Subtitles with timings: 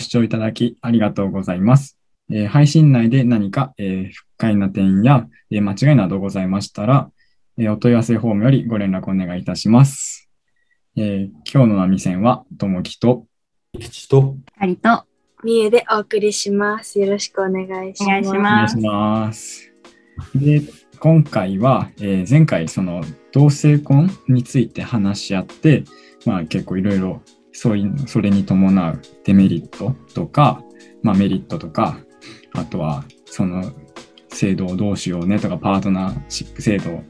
[0.00, 1.96] 視聴いただきありがとうございます。
[2.32, 7.10] えー配信内で何か、えー不快な点や、えー間違いなどございましたら、
[7.58, 10.28] えーお問い合わせフォームよりご連絡お願いいたします。
[10.96, 13.26] えー今日の波線は、ともきと、
[13.78, 15.04] 吉と、ありと、
[15.42, 17.00] 三重でお送りします。
[17.00, 18.04] よろしくお願いします。
[18.04, 19.72] お願いしますいします。
[20.34, 20.62] で、
[20.98, 25.84] 今回は、えー前回、その同性婚について話し合って、
[26.26, 27.22] まあ結構いろいろ
[27.62, 30.62] そういう、それに伴うデメリットとか、
[31.02, 31.98] まあメリットとか、
[32.54, 33.70] あとはその
[34.30, 37.02] 制度をどうしようねとか、パートナーシップ制度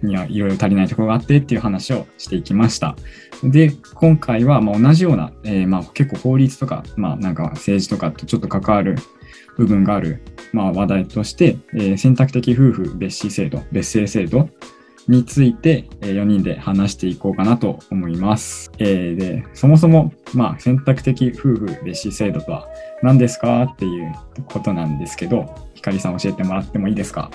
[0.00, 2.94] にはいろいろ足りないところがあってっていう話をしていきました。
[3.42, 8.94] で、今回はまあ同じような、えーまあ結構法律とか、まあなんか政治とかとちょっと関わる
[9.56, 10.22] 部分がある、
[10.52, 14.50] まあ、話題として、えー選択的夫婦別氏制度、別姓制度
[15.10, 18.70] について、え4人で話していこうかなと思います。
[18.78, 22.66] えーで、そもそも、まあ、選択的夫婦別氏制度とは
[23.02, 24.12] 何ですかっていう
[24.46, 27.30] ことなんですけど、ひかりさん教えてもらってもいいですか？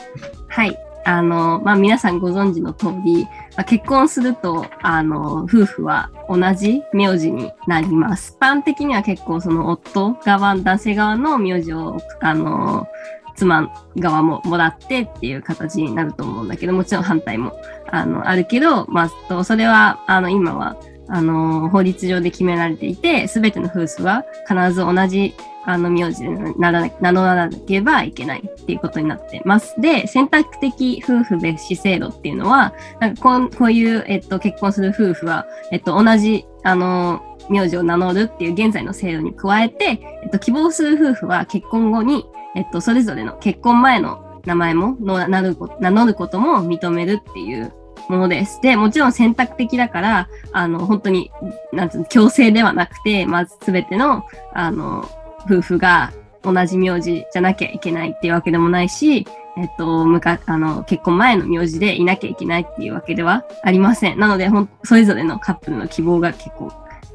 [0.48, 0.78] はい。
[1.08, 8.36] あの、まあ、皆さんご存知の通り、まあ、結婚すると、あの、夫婦は同じ名字になります。
[8.42, 12.88] 一般的には結構その夫側、男性側の名字を、あの、
[13.36, 17.54] 妻側ももらってっていう形になると思うんだけど、もちろん反対も、
[17.92, 20.78] あの、あるけど、まあ、とそれは、あの、今は、
[21.08, 29.80] あの、法律上で決められていて、すべての夫婦は必ず同じあの、名字でならな名乗らなければいけないっていうことになってます。
[29.82, 47.74] で、選択的夫婦別氏制度っていうのは、なんかこうこういう、えっと、結婚する夫婦は、えっと、同じ、あの、名字を名乗るっていう現在の制度に加えて、えっと、希望する夫婦は結婚後に、えっと、それぞれの結婚前の名前も名乗ることも認めるっていう
[48.10, 48.60] ものです。
[48.62, 51.32] で、もちろん選択的だから、あの、本当に、
[51.74, 55.08] なんつうの、強制ではなくて、まずすべての、あの、
[55.46, 56.12] 夫婦が
[56.44, 59.26] 同じ名字じゃなきゃいけないっていうわけでもないし、
[59.58, 64.20] えっと、むか、あの、結婚前の名字でいなきゃいけないっていうわけではありません。
[64.20, 66.72] なので、ほん、それぞれのカップルの希望が結構、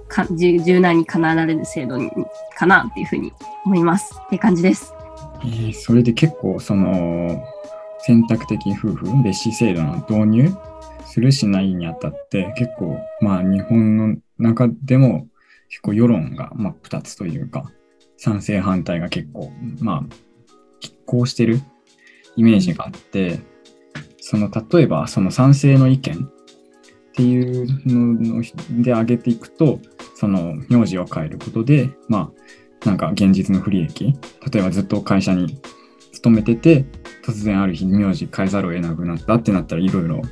[0.08, 2.10] か柔軟に叶えられる制度に、
[2.56, 3.32] かなっていうふうに
[3.64, 4.18] 思います。
[4.26, 4.94] って感じです。
[5.42, 7.42] えーそれで結構、その、
[8.02, 10.52] 選択的夫婦別氏制度の導入
[11.04, 15.28] するしないにあたって、結構、まあ日本の中でも
[15.68, 17.70] 結構世論が真っ二つというか、
[18.16, 19.50] 賛成反対が結構、
[19.80, 20.02] まあ、
[20.82, 21.60] 拮抗してる
[22.36, 23.40] イメージがあって、
[24.18, 28.42] その、例えば、その賛成の意見っていうのの
[28.82, 29.80] で挙げていくと、
[30.16, 32.30] その、名字を変えることで、まあ、
[32.84, 34.14] なんか現実の不利益、
[34.52, 35.60] 例えばずっと会社に
[36.12, 36.84] 勤めてて、
[37.24, 40.22] 突然ある日名字変えざるを得なくなったってなったらいろいろ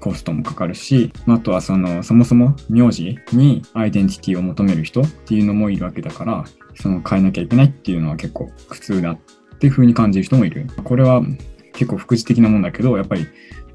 [0.00, 9.18] コストもかかるし、あとはその、そもそも名字にアイデンティティを求める人っていうのもいるわけだから、その変えなきゃいけないっていうのは結構苦痛だっ
[9.58, 10.66] ていう風に感じる人もいる。
[10.84, 11.22] これは
[11.72, 13.26] 結構副次的なもんだけど、やっぱり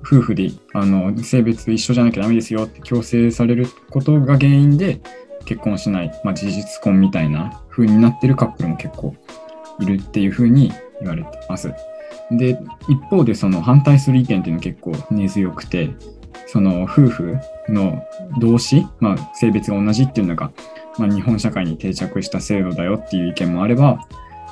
[0.04, 5.02] 夫婦であの性別一緒じゃなきゃダメですよって強制されることが原因で
[5.46, 9.16] 結婚しない、まあ、事実婚みたいな風になってるカップルも結構
[9.80, 11.74] いるっていう風に言われてます。
[12.32, 12.58] で、
[12.90, 15.90] 一方でその反対する意見っていうのは結構根強くて、
[16.48, 17.38] その夫婦
[17.70, 18.04] の
[18.40, 20.52] 同士、まあ、性別が同じっていうのが、
[20.98, 24.00] まあ、日本社会に定着した制度だよっていう意見もあれば、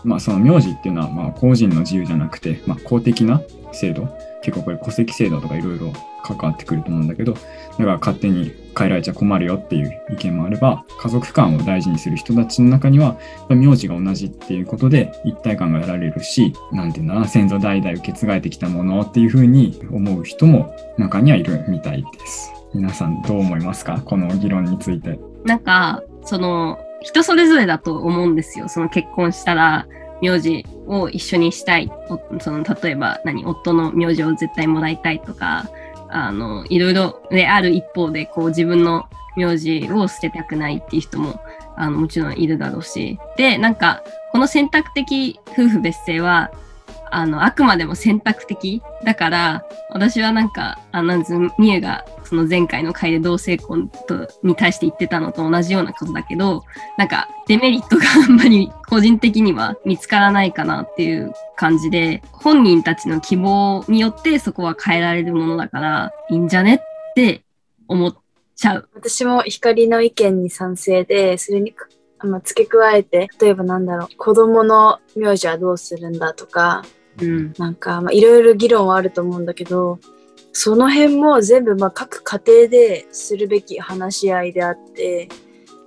[0.04, 4.08] まあ、その名字っていうのはまあ個人の自由じゃなくて、まあ、公的な制度。
[4.42, 5.92] 結構これ戸籍制度とかいろいろ
[6.24, 7.44] 関わってくると思うんだけどだか
[7.78, 13.18] ら勝手に変えられちゃ困るよっていう意見もあれば家族間を大事にする人たちの中には
[13.50, 22.54] 名字が同じっていうことで一体感が得られるしなんていうんだな先祖代々受け継がれてきたものっていうふうに思う人も中にはいるみたいです。
[22.74, 24.02] 皆さんどう思いますか？
[24.06, 25.20] この議論について。
[25.44, 28.68] なんか、その、人それぞれだと思うんですよ。
[28.68, 29.88] その結婚したら、
[30.22, 31.90] 名字を一緒にしたい。
[32.40, 35.70] その、例えば、何、夫の名字を絶対もらいたいとか、
[36.10, 39.08] あの、いろいろである一方で、こう、自分の
[39.38, 41.40] 名字を捨てたくないっていう人も、
[41.78, 43.18] あの、もちろんいるだろうし。
[43.38, 46.52] で、なんか、この選択的夫婦別姓は、
[47.12, 56.64] あの、あくまでも選択的だから、私はなんか、あなんつう、みゆが、その前回の回で同性婚と、に対して言ってたのと同じようなことだけど、
[56.96, 67.42] なんか、デメリットがあんまり個人的には見つからないかなっていう感じで、本人たちの希望によってそこは変えられるものだから、いいんじゃねって
[67.88, 68.16] 思っ
[68.56, 68.90] ちゃう。
[68.94, 71.74] 私も光の意見に賛成で、それに
[72.20, 76.84] あまあ付け加えて、例えばなんだろう、子供の名字はどうするんだとか、
[77.20, 77.54] うん。
[77.58, 80.00] なんか、まあ、いろいろ議論はあると思うんだけど、
[80.52, 85.30] その辺も全部、まあ、各家庭でするべき話し合いであって、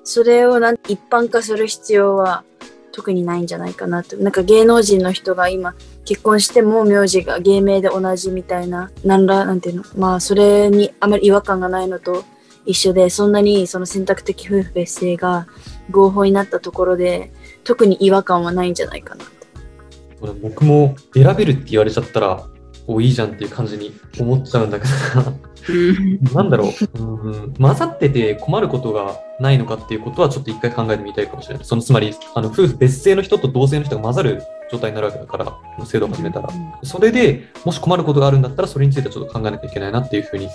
[0.04, 2.44] それをなん一般化する必要は
[2.92, 4.16] 特にないんじゃないかなと。
[4.16, 5.74] なんか芸能人の人が今
[6.04, 12.24] 結婚しても名字が芸名で同じみたいな、なんら、なんていうの、まあそれにあまり違和感がないのと
[12.66, 15.46] 一緒で、そんなにその選択的夫婦別姓が
[15.90, 17.32] 合法になったところで、
[17.64, 19.24] 特に違和感はないんじゃないかな。
[20.20, 22.46] これ僕も選べるって言われちゃったら、
[22.86, 26.42] おいいじゃんっていう感じに思っちゃうんだけどな。
[26.42, 26.50] ん。
[26.50, 31.64] だろう、うん、混ざってて困ることがないのかっていうことはちょっと一回考えてみたいかもしれない。
[31.64, 36.48] そのつまり、あの夫婦別姓の人と同姓の人が混ざる状態になるわけだから、制度を始めたら。
[36.82, 40.48] それでもし困ることがあるんだったら、それについてはちょっと考えなきゃいけないなっていうふうに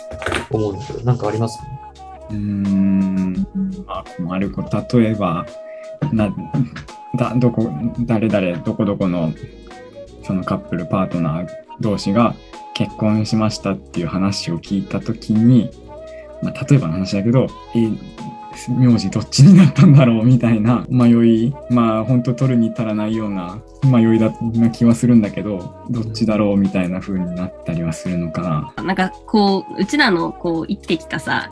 [0.51, 1.57] 思うんですけど、なんかあります？
[2.29, 3.47] うーん、
[3.85, 5.45] まあ、困ること、例えば、
[6.11, 6.33] な、
[7.15, 7.69] だ、どこ、
[8.01, 9.31] 誰々、どこどこの、
[10.23, 11.47] そのカップル、パートナー
[11.79, 12.35] 同士が
[12.73, 15.71] 結婚しましたっていう話を聞いたときに、
[16.41, 17.89] まあ、例えばの話だけど、え、
[18.69, 28.41] 名字どっちになったんだろうみたいな迷い、まあ、本当取るに足らないような迷いだな気はするんだけど、どっちだろうみたいな風になったりはするのか
[28.75, 28.83] な。
[28.83, 31.51] なんかこう、うちらのこう生きてきたさ、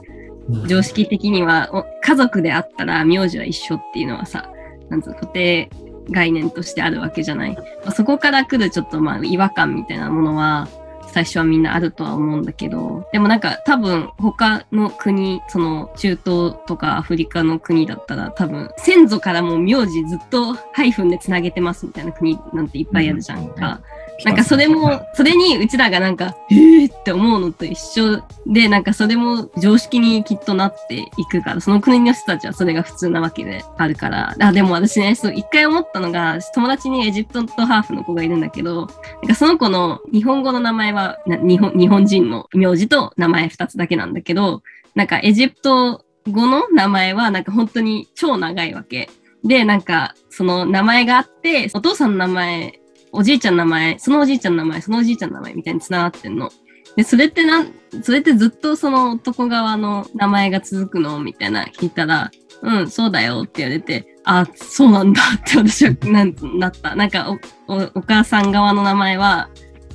[0.68, 1.70] 常識的には
[2.02, 4.52] 家族であったら名字は一緒っていうのはさ、
[4.90, 5.70] なんつう固定
[6.10, 7.58] 概念としてあるわけじゃない。
[7.96, 10.68] そこから来るちょっとまあ違和感みたいなものは
[11.08, 23.82] 最初はみんなあるとは思うんだけど、でもなんか多分他の国、その中東とかアフリカの国だったら多分先祖からもう名字ずっとハイフンでつなげてますみたいな国なんていっぱいあるじゃんか。
[24.24, 34.36] なんかそれも、それにうちらがなんか、えーって思うのと一緒で、なんかそれも常識にきっとなっていくから、その国の人たちはそれが普通なわけであるから。
[34.40, 38.88] あ、でも私ね、そう、一回思ったのが、友達にエジプトとハーフの子がいるんだけど、
[39.22, 44.64] なんかその子の日本語の名前は、な日本日本人の名字と名前二つだけなんだけど、
[44.96, 49.10] なんかエジプト語の名前はなんか本当に超長いわけ。
[49.44, 52.80] で、なんか、その名前があって、お父さんの名前、
[53.16, 56.50] おじいちゃんの名前、そのおじいちゃんの名前、そのおじいちゃんの名前みたいに繋がってんの。
[56.96, 57.74] で、それってなん、
[58.04, 62.30] それってずっとその男側の名前が続くのみたいな聞いたら、
[62.62, 66.96] うん、そうだよって言われて、あ、そうなんだって私はななった。
[66.96, 67.32] なんか
[67.68, 69.50] おお、お母さん側の名前は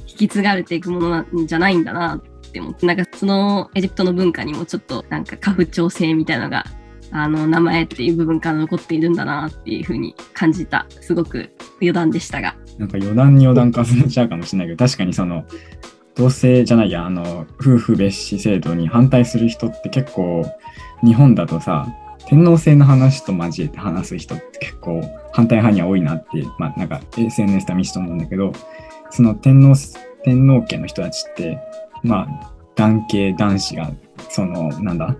[0.06, 2.20] 引き継がれていくものなんじゃないんだなっ
[2.52, 6.64] て思って、なんかそのエジプトの文化にもちょっとなんか家父長制みたいなのが、
[7.12, 10.87] あの、名前っていう部分から残っているんだなっていうふうに感じた。
[11.00, 11.50] すごく
[11.81, 12.55] 余談でしたが。
[12.81, 15.44] なんか余談に余談重ねちゃうかもしれないけど、確かにその、
[16.15, 20.47] 同性じゃないや、あの、夫婦別紙制度に反対する人って結構、
[21.05, 21.87] 日本だとさ、
[22.27, 28.53] 天皇制の話と交えて話す人って結構反対派には多いなって、まあなんか SNS で見せと思うんだけど、
[29.11, 29.75] その天皇、
[30.25, 31.59] 天皇家の人たちって、
[32.03, 33.91] まあ男系男子が、
[34.31, 35.15] その、なんだ、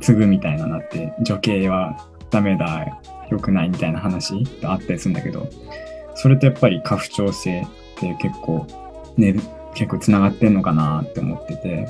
[0.00, 2.86] 継ぐみたいななって、女系はダメだ、
[3.30, 5.48] 良くないみたいな話があったりするんだけど、
[6.20, 7.64] それとやっぱり過不調性っ
[7.98, 8.66] て結構、
[9.16, 9.34] ね、
[9.74, 11.88] 結構つながってんのかなって思ってて、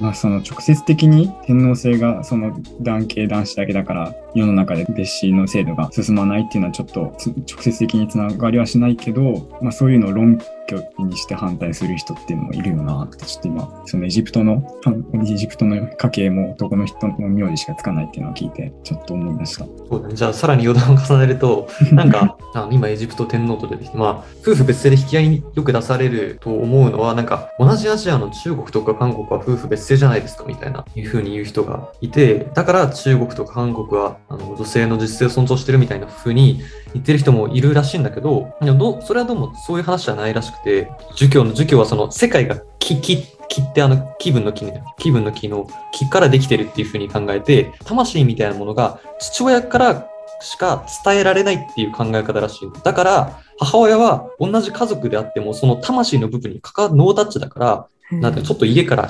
[0.00, 14.80] まあその直接的に天皇制がその男系男子だけだから世の中で別紙の制度が進まないっていうのはちょっとつ直接的につながりはしないけど、まあそういうのを論拠にして反対する人っていうのもいるよなってちょっと今そのエジプトの
[15.14, 19.64] エジプトの家系も男の人の名字しかつかないっていうのを聞いてちょっと思い出した。
[19.64, 20.14] そうだね。
[20.14, 36.60] じゃあ、さらに余談を重ねると、 なんか、あ今、エジプト天皇と出てきて、まあ、夫婦別姓で引き合いによく出されると思うのは、なんか、同じアジアの中国とか韓国は夫婦別姓じゃないですか、みたいな、いうふうに言う人がいて、だから中国とか韓国は、あの女性の実性を尊重してるみたいなふうに
[36.94, 50.06] 言ってる人もいるらしいんだけど、どそれはどうもそういう話じゃないらしくて、儒教の儒教はその世界が気、気、気ってあの気分の気ね、気分の気の気からできてるっていうふうに考えて、魂みたいなものが父親から
[50.40, 52.70] しか伝えられないっていう考え方らしい。
[52.82, 59.08] だから、母親は同じ家族であっても、その魂の部分に関わるノータッチだから、なんてちょっと家から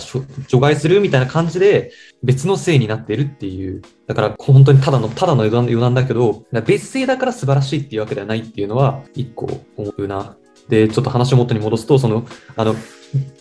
[0.48, 1.92] 除外するみたいな感じで
[2.22, 3.82] 別の性になってるっていう。
[4.06, 10.36] だから本当にただの、ただの余談余談だけど、別性だから素晴らしいっていうわけではないっていうのは一個思うな。
[10.68, 12.26] で、ちょっと話を元に戻すと、その、
[12.56, 12.76] あの、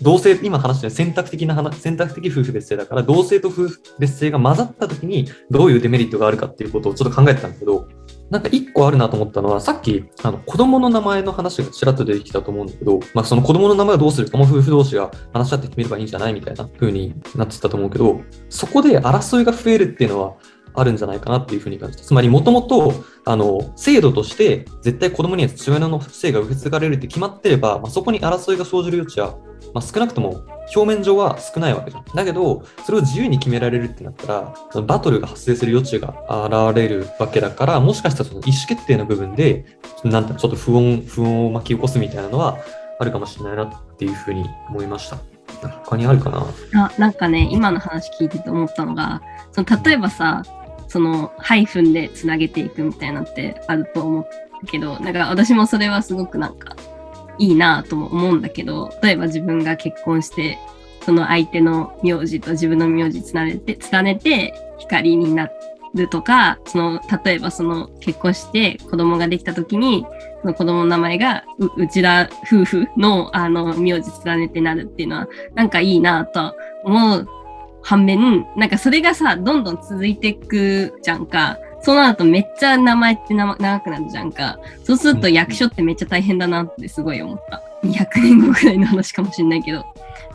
[0.02, 7.88] 同性、今話してる選択的な話、選択的夫婦別姓だから、同性と夫婦別姓が混ざった時にどういうデメリットがあるかっていうことをちょっと考えてたんだけど、
[8.30, 20.36] なんか一個あるなと思ったのは、さっき、あの、子供の名前の話がちらっと出てきたと思うんだけど、まあその子供の名前をどうするかも夫婦同士が話し合って決めればいいんじゃないみたいな風になってたと思うけど、そこで争いが増えるっていうのは、
[20.76, 22.04] あるんじゃないかなっていうふうに感じた。
[22.04, 22.94] つまり、もともと、
[23.26, 29.36] あの、制度として、絶対子供には父親の性が受け継がれるって決まってれば、まあ、そこに争いが生じる余地は
[29.74, 30.44] まあ、少なくとも
[30.76, 32.04] 表面上は少ないわけじゃん。
[32.16, 39.66] だけど、それを自由に決められるってなったら、バトルが発生する余地が現れるわけだから、もしかしたらその意思決定の部分で、
[40.04, 42.58] なんてちょっと不穏、不穏を巻き起こすみたいなのは
[43.00, 45.18] あるかもしれないなっていうふうに思いました。
[45.84, 46.46] 他にあるかな？
[46.86, 49.22] あなんかね今の話聞いてて思ったのが
[49.52, 50.44] その例えばさ
[50.88, 56.78] そのハイフンでつなげていくみたいなってあると思うけどなんか私もそれはすごくなんか
[57.40, 60.60] いいなとも思うんだけど例えば自分が結婚して
[61.04, 65.50] その相手の名字と自分の名字つなげて連ねて光にな
[65.94, 70.06] るとかその例えばその結婚して子供ができた時に
[70.42, 77.28] その子供の名前がう内田夫婦のあの名字連ねてなるっていうのはなんかいいなと思う
[77.82, 81.58] 反面なんかそれがさどんどん続いていくじゃんか。
[81.82, 84.60] そうなるとめっちゃ名前ってな長くなるじゃんか。
[84.84, 87.62] そうすると役所ってめっちゃ大変だなってすごい思った。
[87.84, 89.86] 200年後くらいの話かもしれないけど。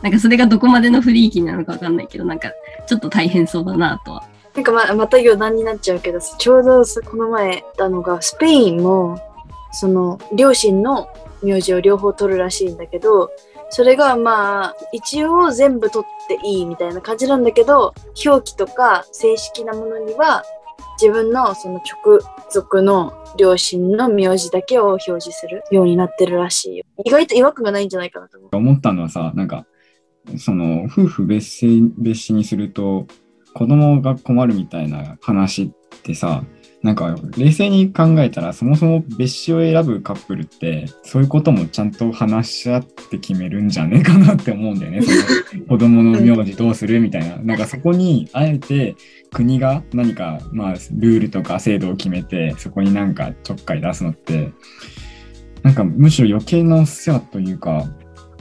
[0.01, 2.51] なんかそれがどこまでの不利益になるのかわかんないけどなんか
[2.87, 4.27] ちょっと大変そうだなとは。
[4.53, 9.19] なんかままた余談になっちゃうけどちょうどさこの前あのがスペインも
[9.73, 11.09] その両親の
[11.43, 13.31] 名字を両方取るらしいんだけど
[13.69, 17.93] それがまあ一応全部取っていいみたいな感じなんだけど
[18.25, 20.43] 表記とか正式なものには
[21.01, 22.19] 自分のその直
[22.51, 26.85] 属の両親の名字だけを表示するようになってるらしいよ。
[27.05, 28.49] 意外と違和感がないんじゃないかなと思。
[28.51, 29.65] 思ったのはさ、なんか、
[30.37, 33.07] その、夫婦別姓、別紙にすると、
[33.53, 36.43] 子供が困るみたいな話ってさ、
[36.85, 45.01] なんか冷静に考えたらそもそも別紙を選ぶカップルってそういうこともちゃんと話し合って決めるんじゃねえかなって思うんだよね。
[45.01, 47.37] その 子供の名字どうするみたいな。
[47.37, 48.95] なんかそこにあえて
[49.33, 54.51] 国が何かまあルールとか制度を決めてそこになんかちょっかい出すのって
[55.63, 57.89] なんかむしろ余計なお世話というか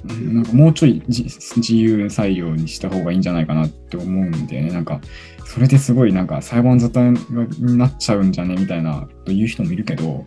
[0.05, 4.71] なんかもうちょいじ自由裁量にした方がいいんじゃないかなって思うんだよね。
[4.71, 5.01] なんか
[5.45, 10.27] それですごいなんか裁判沙汰になっちゃうんじゃねみたいなという人もいるけど、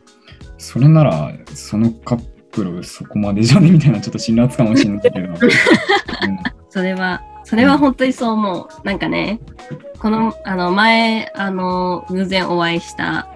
[0.57, 5.17] それならそのカップルそこまでじゃねみたいなちょっと辛辣かもしれないけど。
[5.27, 5.38] うん
[6.77, 8.67] それは、それは本当にそう思う。
[8.83, 9.39] なんかね、
[10.00, 13.27] この、あの、前、あの、偶然お会いした、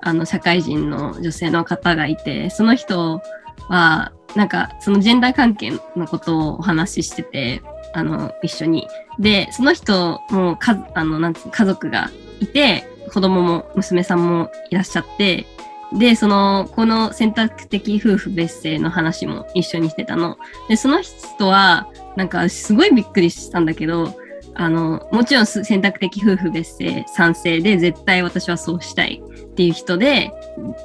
[0.00, 3.22] あの、社会人の女性の方がいて、その人
[3.68, 8.88] は、なんか、そのジェンダー関係のことをお話ししてて、あの、一緒に。
[9.18, 15.46] で、その人も、か、あの、なん家族がいて、子供も、娘さんもいらっしゃって、
[15.92, 20.38] で、その、この選択的夫婦別姓の話も一緒にしてたの。
[20.68, 24.14] で、その人は、なんかすごいびっくりしたんだけど、
[24.54, 30.32] あの、もちろんす選択的夫婦別姓賛成で絶対私はそうしたいっていう人で、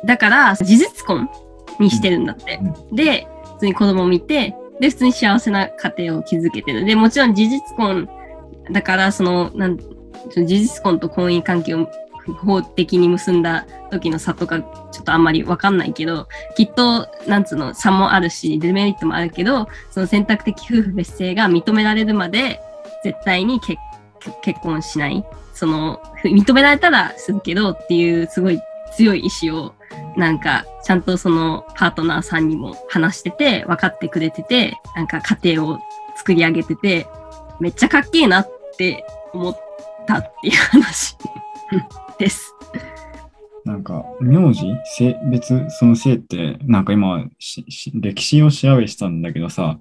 [0.06, 1.30] だから事実婚
[1.80, 2.60] にしてるんだって。
[2.92, 6.86] で、普通に子供を見て、で、普通に幸せな家庭を築けてる。
[6.86, 8.10] で、もちろん事実婚
[8.72, 11.88] だから、その、なん、事実婚と婚姻関係を
[12.34, 14.60] 法的に結んだ時の差とか
[14.92, 22.60] ちょっとあんまりわかんないけど、きっと、なんつうの、差もあるし、デメリットもあるけど、その選択的夫婦別姓が認められるまで、
[23.04, 23.80] 絶対に結
[24.62, 25.24] 婚しない。
[25.54, 28.60] その、認められたらするけどっていう、すごい
[28.96, 29.74] 強い意志を、
[30.18, 35.80] なんか、ちゃんとそのパートナーさんにも話してて、分かってくれてて、なんか家庭を
[36.16, 37.08] 作り上げてて、
[37.60, 39.60] めっちゃかっけえなって思っ
[40.08, 41.18] たっていう話
[42.20, 42.54] です。
[43.66, 44.62] なんか、名字
[44.96, 47.26] 性別、その性って、なんか今、
[47.96, 49.80] 歴史を調べしたんだけどさ、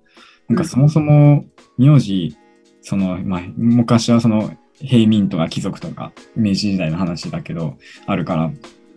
[0.49, 1.45] なんかそもそも
[1.77, 2.35] 名字、
[2.81, 8.51] その、まあ、昔はその平民とか貴族とか明治時代の話だけど、あるから、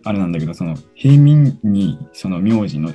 [0.08, 2.90] あれなんだけど、その平民にその名字の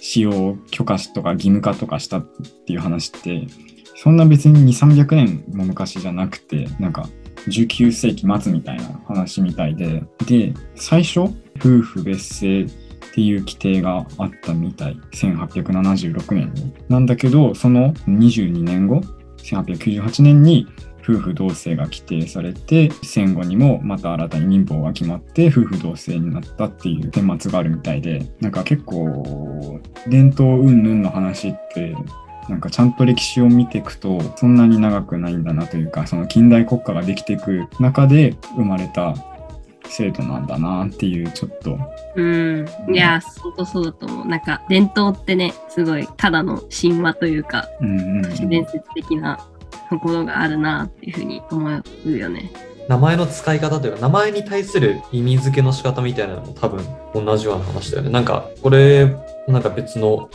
[0.00, 3.46] 使用を許可しとか義務化とかしたっていう話って、
[3.94, 7.06] そんな別に2、300年も昔じゃなくて、なんか
[7.48, 11.20] 19世紀末みたいな話みたいで、で、最初、
[11.58, 12.68] 夫婦別姓っ
[13.12, 14.96] ていう規定があったみたい。
[15.12, 16.72] 1876年に。
[16.88, 19.02] なんだけど、その22年後、
[19.42, 20.66] 1898年に
[21.08, 31.96] 夫婦同姓が規定されて、戦後にもまた新たに民法が決まって夫婦同姓になったっていう顛末があるみたいで、なんか結構、伝統云々の話って、
[32.48, 39.14] なんかちゃんと歴史を見ていくとそんなに長くないんだなというかその近代国家ができていく中で生まれた
[39.84, 41.78] 制度なんだなっていうちょっと
[42.18, 42.66] うん。
[42.92, 44.26] いや、本当そうだと思う。
[44.26, 49.38] なんか、伝統ってね、すごい、ただの神話というか、うんうん都市伝説的な
[49.88, 52.50] ところがあるなっていうふうに思うよね。
[52.88, 58.10] 名前の使い方というか、名前に対する意味付けの仕方みたいなのも多分同じような話だよね。
[58.10, 59.14] なんか、これ、
[59.46, 60.30] なんか別の、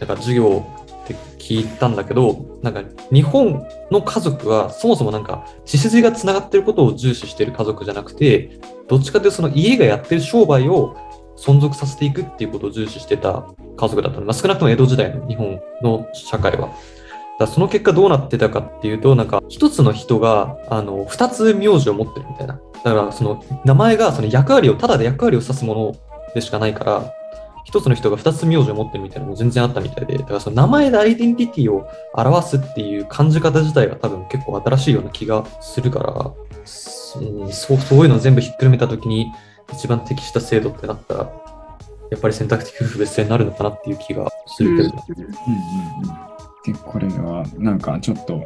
[0.00, 0.66] なんか授業
[1.06, 2.82] で聞いたんだけど、なんか
[3.12, 10.96] 日本の家族はそもそもなんか血筋がつながってることを重視してる家族じゃなくて、どっちかというとその家がやってる商売を
[11.36, 14.26] 存続させていくっていうことを重視してた家族だったの。
[14.26, 16.70] まあ、少なくとも江戸時代の日本の社会は。
[17.46, 22.60] だその結果どうなってたかっていうと、なんか一つの人が、あの、二つ名字を持ってるみたいな。
[22.84, 25.96] だからその名前がその役割を、ただで役割を指すもの
[26.34, 27.12] でしかないから、
[27.64, 36.32] 一つの人が二つ名字を持ってるみたいなのも全然あったみたいで、だからその名前でアイデンティティを表すっていう感じ方自体が多分結構新しいような気がするから、
[37.20, 39.30] うんそうそういうの全部ひっくるめたときに
[39.70, 41.20] 一番適した制度ってなったら、
[42.10, 45.04] やっぱり選択的夫婦別姓になるのかなっていう気がするけどね。
[45.08, 46.31] うんうんうん
[46.64, 48.44] で、これはなんかちょっと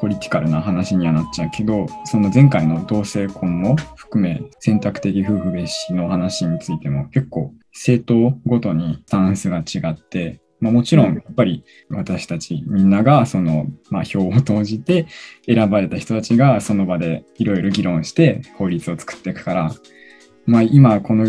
[0.00, 15.06] ポリティカルな話にはなっちゃうけど、その前回の同性婚も含め選択的夫婦別氏の話についても結構政党ごとにスタンスが違って、まあ、もちろんやっぱり私たちみんながその、まあ、票を投じて
[15.46, 19.74] 選ばれた人たちがその場でいろいろ議論して法律を作っていくから、
[20.46, 21.26] まあ、今この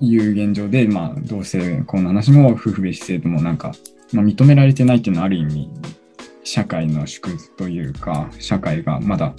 [0.00, 3.72] いう現状で、まあ、同性婚の話も夫婦別氏制度もなんか
[4.16, 5.70] まあ、認められてないっていうのはある意味
[6.42, 9.34] 社会の縮図というか社会がまだ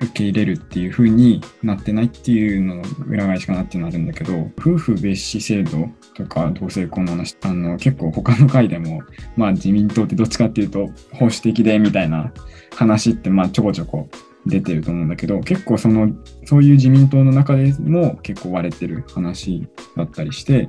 [0.00, 9.02] 受け入れるっていう風になってないっていうのの裏返しかなっていうのはあるんだけど夫婦別氏制度とか同性婚の話あの結構他の回でも
[9.36, 12.32] まあ自民党ってどっちかっていうと保守的でみたいな
[12.74, 14.08] 話ってまあちょこちょこ
[14.46, 16.10] 出てると思うんだけど結構その
[16.46, 20.68] そういう自民党の中でも結構割れてる話だったりして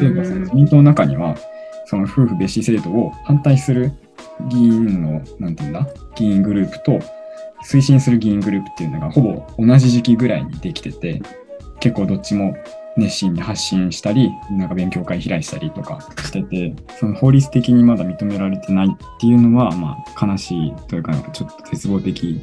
[0.00, 1.36] 例えばその自民党の中には
[1.86, 3.92] その夫婦別氏制度を反対する
[4.48, 6.98] 議員の、なんていうんだ、議員グループと
[7.64, 11.22] 推進する議員グループっていうのがほぼ同じ時期ぐらいにできてて、
[11.80, 12.56] 結構どっちも
[12.96, 22.40] 熱心に発信したり、なんか勉強会開いたりとかしてて、その法律的にまだ認められてないっていうのは、まあ悲しいというか、ちょっと絶望的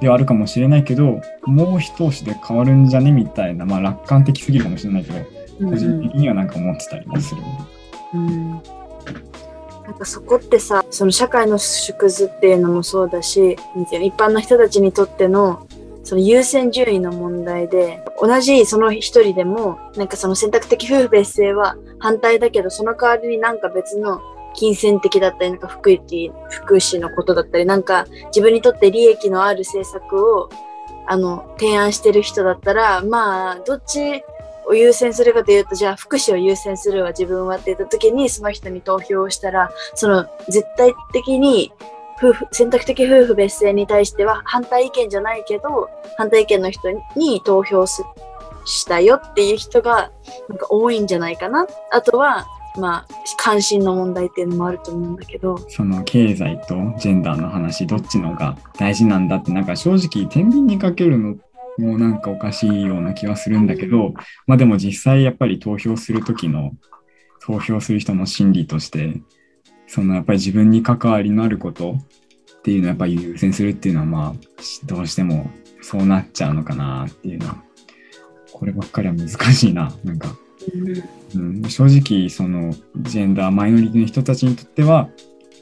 [0.00, 3.12] ではあるかもしれないけど、もう一押しで変わるんじゃね？
[3.12, 7.40] みたいな、まあ楽観的すぎるかもしれないけど、個人的にはなんか思ってたりもする。
[7.40, 7.77] うん
[8.14, 15.66] なんかそこってさその社会の縮図っていうのもそうだし一般の人たちにとっての
[16.04, 24.20] その優先順位の問題で同じその一人でもなんかその選択的夫婦別姓は反対だけどその代わりになんか別の
[24.54, 30.50] 金銭的だったりなんか福祉福祉のことだったりなんか自分にとって利益のある政策を
[31.06, 34.22] あの提案してる人だったらまあどっち
[34.68, 41.72] を優先するかというとじゃあ福祉を優先するわ自分はって言った時にその人に投票をしたらその絶対的に
[42.18, 48.02] 夫婦選択的夫婦別姓に対しては反対意見じゃないけど反対意見の人に投票す
[48.68, 50.10] したよっていう人が
[50.48, 51.66] なんか多いんじゃないかな。
[51.90, 53.06] あとはまあ
[53.38, 55.56] 関心の問題っていうのもあると思うんだけど。
[55.68, 61.36] その経済とジェンダーの話どっちのが大事なんだってなんか正直天秤にかけるのっ
[61.78, 64.14] もうなんかおかしいような気はするんだけど、
[64.46, 66.72] まあでも実際やっぱり投票する時の
[67.40, 69.22] 投票する人の心理として
[69.86, 71.92] そのやっぱり自分に関わりのあること
[72.58, 77.62] っていうのをやっぱり優先するっていうのはまあどうしてもそうなっちゃうのかなっていうのは
[78.52, 79.92] こればっかりは難しいな。
[80.04, 80.28] なんか、
[81.34, 85.08] うん、正直そのジェンダーマイノリティの人たちにとっては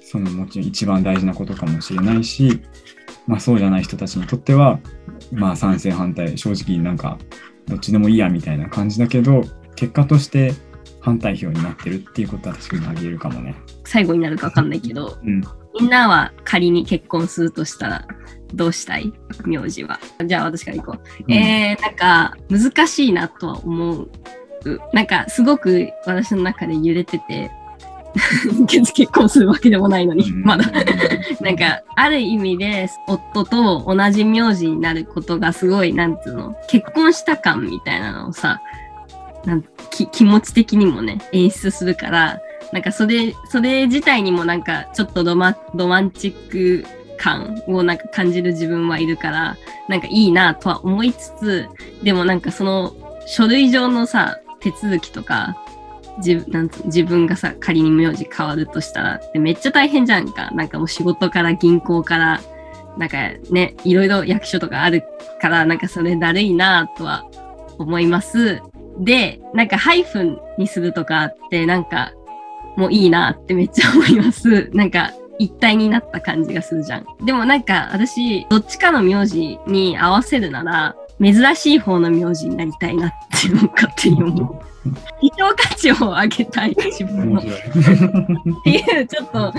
[0.03, 2.63] そのもちろん一番大事なことかもしれないし、
[3.27, 4.81] まあ、そうじゃない人たちにとっては
[5.33, 7.19] まあ賛成反対正直なんか
[7.67, 9.43] どっちでもいいやみたいな感じだけど
[9.75, 10.55] 結果として
[11.01, 13.55] 反対票になってるっていうことは確かにありえるかもね。
[13.85, 15.43] 最後になるかわかんないけど、うん、
[15.79, 18.07] みんなは仮に結婚するとしたら
[18.55, 19.13] どうしたい？
[19.45, 20.01] 名字は。
[20.25, 21.33] じゃあ私から行こう。
[21.33, 24.11] えー、なんか難しいなとは思う。
[24.93, 27.51] なんかすごく私の中で揺れてて、
[28.67, 30.65] 結婚するわけでもないのに、まだ。
[31.41, 38.61] なんか、ある意味で、夫と同じ名字になることがすごい、なんつうの、結婚した感みたいなのをさ、
[39.45, 42.41] なんき気持ち的にもね、演出するから、
[42.73, 46.85] なんかそれ、それ自体にもなんか、ちょっとロマロマンチック
[47.17, 49.57] 感をなんか感じる自分はいるから、
[49.89, 51.69] なんかいいなとは思いつつ、
[52.03, 52.95] でもなんかその
[53.27, 55.57] 書類上のさ、手続きとか、
[56.19, 60.51] 自なん自分がさ仮に名字変わるとしたらでめっちゃ大変じゃんか。
[60.53, 62.41] なんかもう仕事から銀行から
[62.97, 63.19] なんか
[63.51, 65.03] ねいろいろ役所とかある
[65.41, 67.25] からなんかそれだるいなとは
[67.79, 68.63] 思います。
[68.99, 72.13] でなんかハイフンにするとかってなんか
[72.77, 74.71] もういいなってめっちゃ思います。
[74.73, 77.07] なんか一体になった感じがするじゃん。
[77.25, 84.66] でもなんか私どっちかの名字に合わせるなら珍しい方の名字になりたいなっていうのを勝手に思う。
[85.21, 87.41] 希少価値を上げたい自分の。
[87.41, 87.45] っ。
[87.45, 89.53] ていう、ちょっと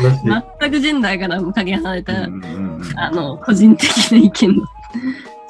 [0.60, 4.66] 全くジェンダーからもかけ離れた、うんうんうんあの、個人的な意見の、ちょ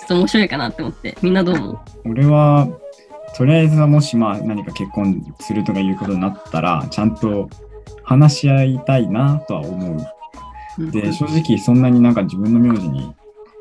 [0.06, 1.80] っと面白いかなって思って、みんなどう思う？
[2.06, 2.68] 俺は、
[3.36, 7.50] とりあえずはもしまあ何か結婚するとかいうことになったら、ちゃんと
[8.04, 9.92] 話し合いたいなとは思う。
[9.92, 13.12] うんで、正直そんなになんか自分の名字に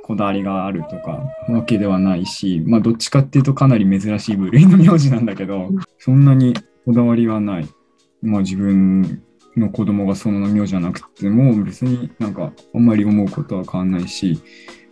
[0.07, 7.69] こだわりがあるとかわけではないし、まあどっちかっていうとかなり珍しい部類の名字なんだけど、そんなにこだわりはない。
[8.23, 9.21] まあ自分
[9.57, 14.41] の子供がその名字じゃなくても別になんかあんまり思うことは変わんないし、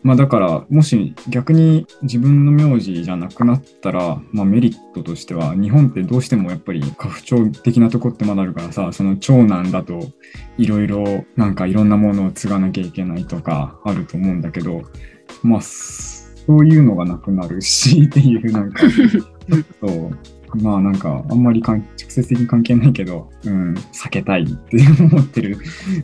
[0.04, 9.98] まあだからもし逆に自分の名字じゃなくなったら、まあメリットとしては日本ってどうしてもやっぱり家父長的なとこってまだあるからさ、その長男だと
[10.58, 14.82] いろいろなんかいろんなものを継がなきゃいけないとかあると思うんだけど、
[15.42, 16.04] まあそ
[16.48, 20.12] ういうのがなくなるし っていうなんか、ちょっと
[20.56, 25.56] まあなんかあんまり直接的に関係ないけど、うん、避けたいって思ってる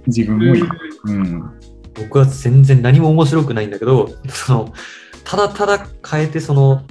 [0.07, 0.69] 自分もいる。
[1.05, 1.51] うん。
[2.01, 4.75] 僕は全然何も面白くないんだけど、その、
[5.25, 6.83] ただただ変えて、その、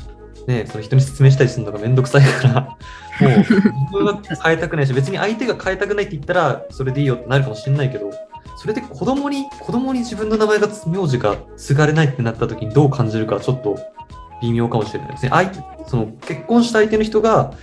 [0.48, 8.12] ね、その人に説明したりするのがめんどくさいから、もう自分は変えたくないし、別に相手が変えたくないって言ったら、それでいいよってなるかもしれないけど、
[8.58, 13.78] それで子供に、子供に自分の名前が、名字が継がれないってなった時にどう感じるか、ちょっと
[14.42, 15.30] 微妙かもしれないですね。
[15.32, 17.54] 相手、その結婚した相手の人が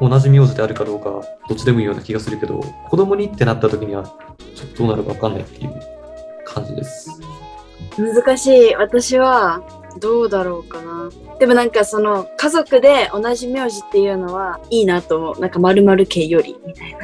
[0.00, 4.04] 同じ名字であるかどうか、どっちでもいいような気がするけど、子供にってなった時には、
[4.54, 5.89] ちょっとどうなるかわかんないっていう
[6.54, 7.10] 感じです。
[7.98, 8.74] 難しい。
[8.74, 9.62] 私は、
[9.98, 11.10] どうだろうかな。
[11.38, 15.40] でもなんかその、家族で同じ名字っていうのは、いいなと思う。
[15.40, 16.98] なんか〇〇家より、みたいな。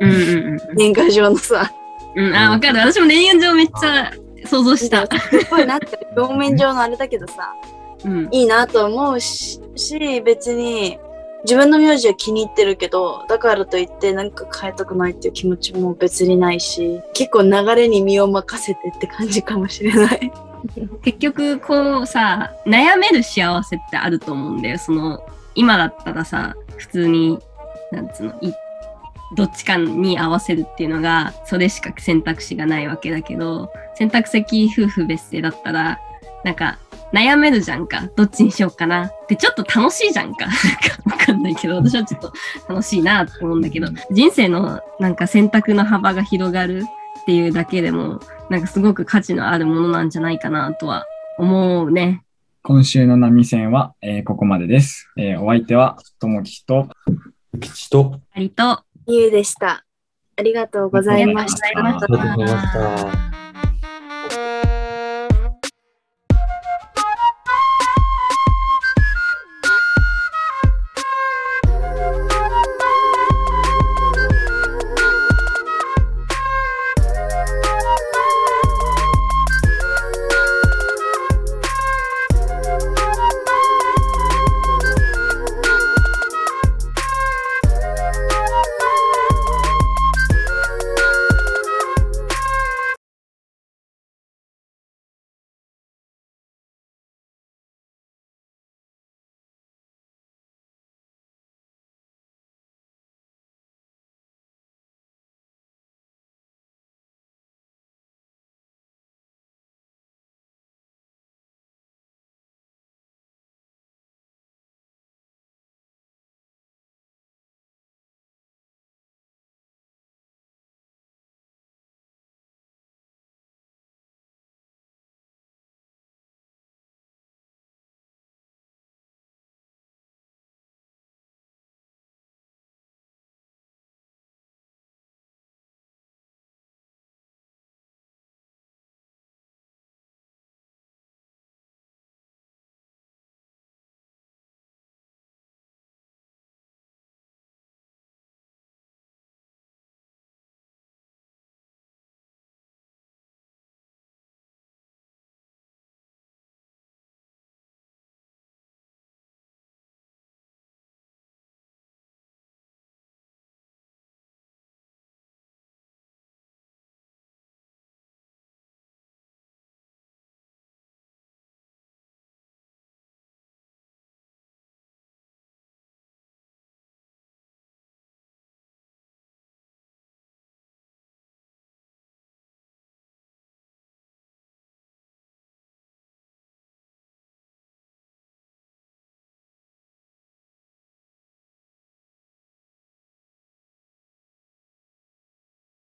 [0.00, 1.70] うんうん年賀状のさ、
[2.16, 2.26] うん。
[2.26, 2.78] うん、あ、わかる。
[2.78, 4.12] 私も恋愛上めっちゃ
[4.46, 5.06] 想像した。
[5.06, 7.54] すごいなって、表面上のあれだけどさ、
[8.04, 8.28] うん。
[8.32, 10.98] いいなと思うし、し別に、
[11.44, 20.32] 自分の名字は気に入ってるけど、だからといってなんか変えたくないっていう気持ちも別にないし、結構流れに身を任せてって感じかもしれない。
[21.02, 25.24] 結局こうさ悩める幸せってあると思うんだよその
[25.54, 27.38] 今だったらさ普通に
[27.90, 28.34] なんつうの
[29.34, 35.98] どっちかに合わせるっていうのがそれしか選択肢がないわけだけど選択的夫婦別姓だったら
[36.44, 36.78] なんか
[37.12, 40.46] 悩めるじゃんかどっちにしようかなってちょっと楽しいじゃんか
[41.04, 42.32] なんかわかんないけど私はちょっと
[42.68, 46.84] 楽しいなと思うんだけど人生のなんか選択の幅が広がる
[47.20, 48.20] っていうだけでも
[48.50, 51.04] なんかすごく価値のあるものなんじゃないかなとは
[51.38, 52.22] 思うね。
[52.64, 55.08] 今週の波線は、えーここまでです。
[55.16, 56.88] えーお相手は、ともきちと、
[57.60, 59.84] 吉と、ありとゆうでした。
[60.36, 63.31] ありがとうございましたありがとうございました。